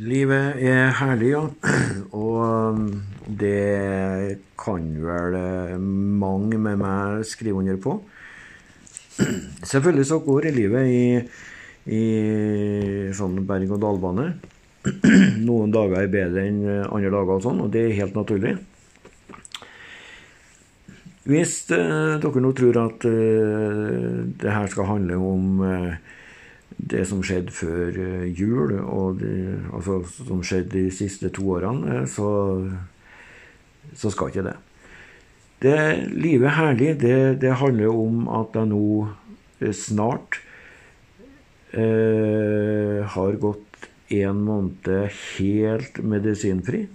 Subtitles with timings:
[0.00, 1.42] Livet er herlig, ja.
[2.16, 2.84] Og um,
[3.28, 7.98] det kan vel eh, mange med meg skrive under på.
[9.72, 11.02] Selvfølgelig så går livet i,
[11.92, 12.04] i
[13.16, 14.26] sånn berg-og-dal-bane.
[15.48, 18.54] Noen dager er bedre enn andre dager, og sånn, og det er helt naturlig.
[21.28, 25.60] Hvis uh, dere nå tror at det her skal handle om
[26.78, 32.04] det som skjedde før eh, jul, og det, altså som skjedde de siste to årene,
[32.10, 32.30] så,
[33.96, 34.56] så skal ikke det.
[35.60, 35.80] Det
[36.16, 38.84] Livet herlig, det, det handler om at jeg nå
[39.60, 40.40] eh, snart
[41.76, 44.88] eh, har gått en måned
[45.36, 46.86] helt medisinfri.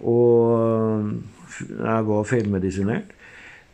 [0.00, 1.08] Og
[1.60, 3.16] jeg var feilmedisinert.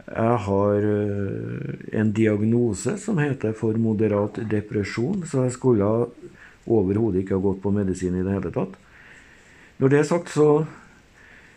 [0.06, 5.88] Jeg har eh, en diagnose som heter for moderat depresjon, så jeg skulle
[6.66, 8.77] overhodet ikke ha gått på medisin i det hele tatt.
[9.82, 10.66] Når det er sagt, så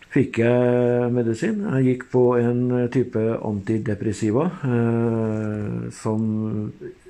[0.09, 1.61] fikk jeg medisin.
[1.77, 6.25] Jeg gikk på en type antidepressiva eh, som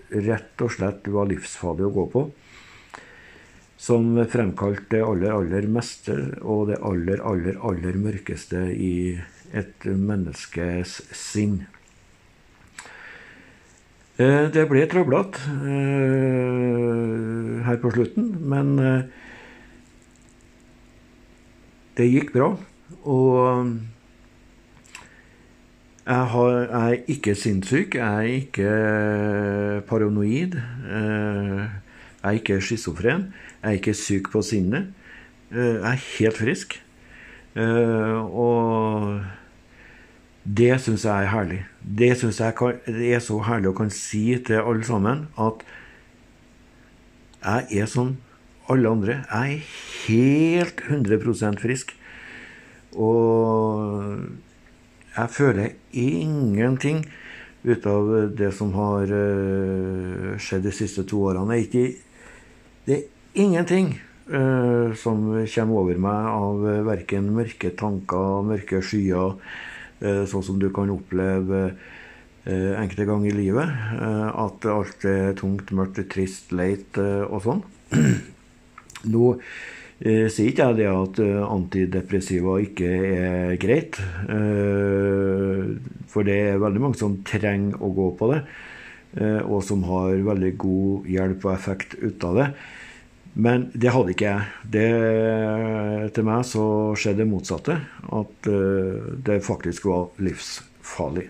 [0.09, 2.27] rett og slett var livsfarlig å gå på.
[3.79, 8.95] Som fremkalte det aller, aller meste og det aller, aller, aller mørkeste i
[9.53, 11.61] et menneskes sinn.
[14.19, 19.05] Eh, det ble trøblete eh, her på slutten, men eh,
[21.95, 22.49] det gikk bra.
[23.07, 23.71] Og
[26.03, 28.69] jeg, er ikke sinnssyk, jeg er ikke
[29.87, 30.59] paranoid.
[30.59, 31.69] Jeg
[32.23, 33.29] er ikke schizofren,
[33.61, 34.91] jeg er ikke syk på sinnet.
[35.53, 36.81] Jeg er helt frisk.
[37.55, 39.21] Og
[40.43, 41.59] det syns jeg er herlig.
[41.83, 42.55] Det syns jeg
[43.11, 45.63] er så herlig å kan si til alle sammen at
[47.43, 48.15] jeg er som
[48.71, 49.21] alle andre.
[49.27, 49.63] Jeg er
[50.07, 51.95] helt 100% frisk.
[52.95, 54.19] Og
[55.15, 57.03] jeg føler ingenting
[57.67, 61.59] ut av det som har eh, skjedd de siste to årene.
[62.87, 63.03] Det er
[63.37, 63.91] ingenting
[64.31, 70.69] uh, som kommer over meg av verken mørke tanker, mørke skyer Eh, sånn som du
[70.75, 71.63] kan oppleve
[72.45, 73.73] eh, enkelte ganger i livet.
[73.99, 77.61] Eh, at alt er tungt, mørkt, trist, leit og sånn.
[79.13, 79.35] Nå
[79.99, 83.97] sier ikke jeg det at antidepressiva ikke er greit.
[86.07, 88.37] For det er veldig mange som trenger å gå på det,
[89.43, 92.47] og som har veldig god hjelp og effekt ut av det.
[93.33, 94.47] Men det hadde ikke jeg.
[94.73, 94.87] Det,
[96.15, 96.63] til meg så
[96.97, 97.77] skjedde det motsatte.
[98.09, 101.29] At uh, det faktisk var livsfarlig.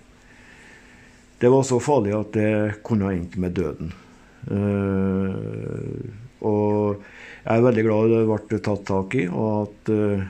[1.39, 2.51] Det var så farlig at det
[2.88, 3.93] kunne ha endt med døden.
[4.49, 6.07] Uh,
[6.39, 7.01] og
[7.43, 10.25] jeg er veldig glad det ble tatt tak i, og at uh,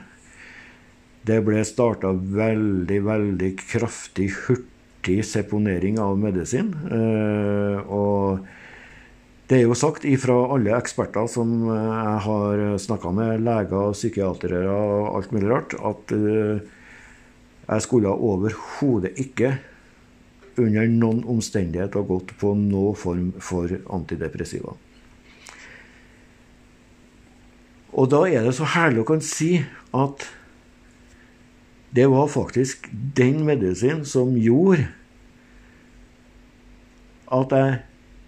[1.30, 6.72] det ble starta veldig, veldig kraftig, hurtig seponering av medisin.
[7.86, 8.40] og
[9.50, 14.60] det er jo sagt ifra alle eksperter som eh, jeg har snakka med, leger, psykiatere
[14.70, 16.60] og alt mulig rart, at eh,
[17.64, 19.56] jeg skulle overhodet ikke
[20.60, 24.76] under noen omstendighet ha gått på noen form for antidepressiva.
[27.90, 29.56] Og da er det så herlig å kan si
[29.90, 30.28] at
[31.90, 32.86] det var faktisk
[33.18, 34.86] den medisinen som gjorde
[37.34, 37.78] at jeg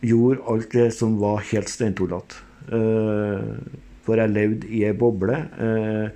[0.02, 2.42] gjorde alt det som var helt steintullete.
[2.72, 3.58] Uh,
[4.02, 5.38] for jeg levde i ei boble.
[5.58, 6.10] Uh,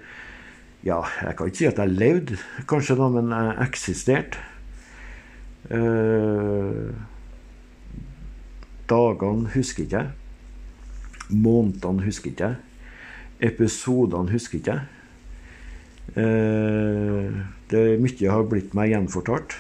[0.87, 2.39] ja, jeg kan ikke si at jeg levde,
[2.69, 4.43] kanskje, da, men jeg eksisterte.
[5.71, 6.95] Uh,
[8.91, 10.11] dagene husker ikke jeg.
[11.31, 12.63] Månedene husker ikke jeg.
[13.51, 14.93] Episodene husker ikke jeg.
[17.71, 19.57] det mye har blitt meg gjenfortalt.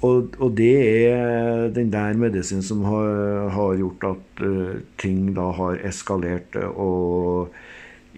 [0.00, 0.76] Og, og, det
[1.10, 7.52] er den der medisinen som har, har gjort at uh, ting da har eskalert og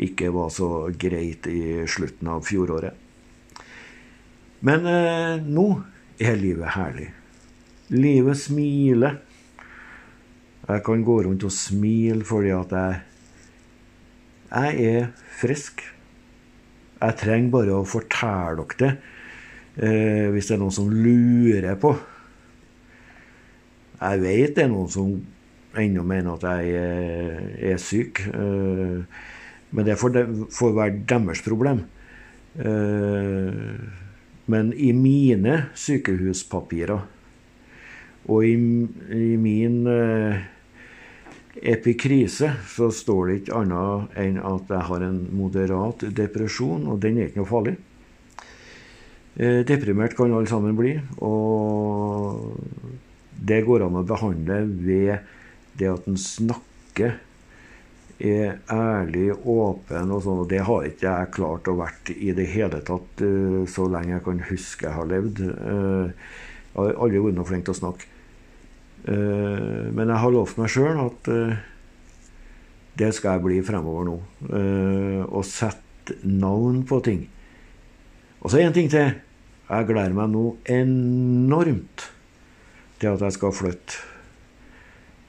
[0.02, 2.94] ikke var så greit i slutten av fjoråret.
[4.62, 5.66] Men uh, nå
[6.22, 7.08] er livet herlig.
[7.90, 9.18] Livet smiler.
[10.68, 13.00] Jeg kan gå rundt og smile fordi at jeg,
[14.52, 15.82] jeg er frisk.
[17.02, 18.92] Jeg trenger bare å fortelle dere det
[19.76, 21.94] Eh, hvis det er noen som lurer på
[24.02, 25.14] Jeg vet det er noen som
[25.80, 27.38] ennå mener at jeg er,
[27.72, 28.20] er syk.
[28.28, 29.22] Eh,
[29.72, 30.18] men det får,
[30.52, 31.84] får være deres problem.
[32.58, 33.52] Eh,
[34.52, 37.06] men i mine sykehuspapirer
[38.30, 40.42] og i, i min eh,
[41.72, 47.18] epikrise så står det ikke annet enn at jeg har en moderat depresjon, og den
[47.18, 47.76] er ikke noe farlig.
[49.36, 50.92] Eh, deprimert kan alle sammen bli,
[51.24, 52.52] og
[53.40, 55.22] det går an å behandle ved
[55.80, 57.16] det at en snakker,
[58.22, 60.42] er ærlig, åpen og sånn.
[60.44, 64.12] Og det har ikke jeg klart å vært i det hele tatt uh, så lenge
[64.12, 65.40] jeg kan huske jeg har levd.
[65.42, 66.12] Uh,
[66.70, 68.08] jeg har aldri vært noe flink til å snakke.
[69.02, 71.28] Men jeg har lovt meg sjøl at
[73.00, 74.14] det skal jeg bli fremover nå.
[75.26, 77.24] Å sette navn på ting.
[78.42, 79.14] Og så en ting til.
[79.72, 82.08] Jeg gleder meg nå enormt
[83.00, 84.00] til at jeg skal flytte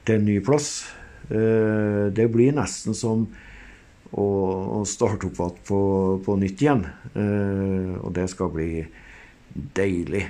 [0.04, 0.70] til en ny plass.
[1.30, 3.24] Eh, det blir nesten som
[4.14, 5.80] å starte opp igjen på,
[6.26, 6.84] på, nytt igjen.
[7.14, 8.70] Eh, og det skal bli
[9.78, 10.24] deilig.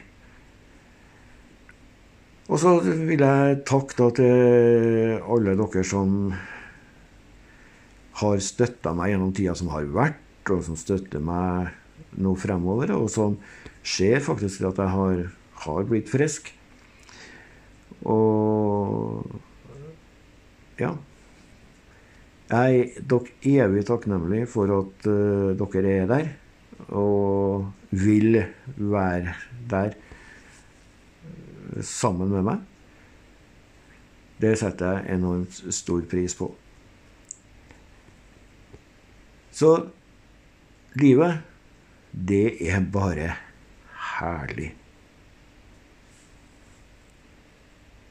[2.45, 6.35] Og så vil jeg takke til alle dere som
[8.21, 10.21] har støtta meg gjennom tida som har vært,
[10.53, 11.73] og som støtter meg
[12.21, 13.39] nå fremover, og som
[13.85, 15.25] ser faktisk at jeg har,
[15.65, 16.51] har blitt frisk.
[18.05, 19.25] Og
[20.81, 20.95] ja.
[22.51, 26.29] Jeg er dere evig takknemlig for at uh, dere er der,
[26.93, 28.43] og vil
[28.77, 29.35] være
[29.71, 29.97] der
[31.81, 32.61] sammen med meg.
[34.43, 36.51] Det setter jeg enormt stor pris på.
[39.55, 39.71] Så
[40.99, 41.39] livet,
[42.15, 43.35] det er bare
[44.19, 44.71] herlig.